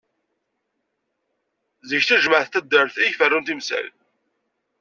Zik 1.89 2.03
d 2.05 2.07
tajmeɛt 2.07 2.49
n 2.49 2.51
taddart 2.53 2.95
i 2.97 3.03
iferrun 3.09 3.43
timsal. 3.47 3.87